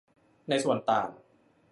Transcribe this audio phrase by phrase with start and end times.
[0.49, 1.09] ในส่วนต่าง